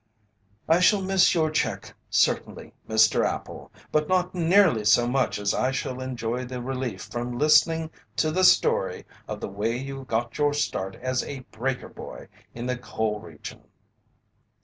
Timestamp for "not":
4.09-4.33